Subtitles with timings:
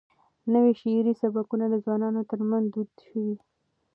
[0.53, 3.35] نوي شعري سبکونه د ځوانانو ترمنځ دود شوي.